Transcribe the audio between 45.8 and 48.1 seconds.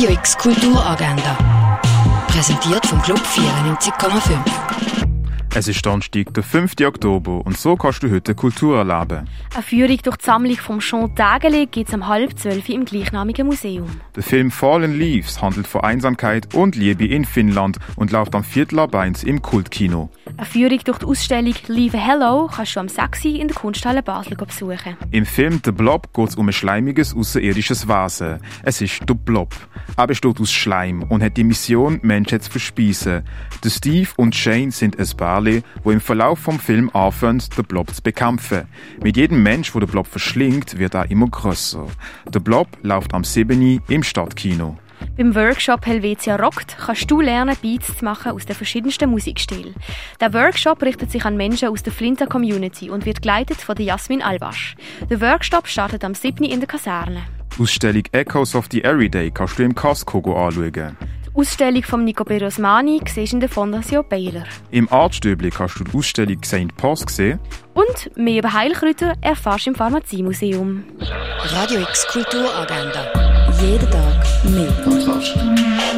Helvetia Rockt kannst du lernen, Beats zu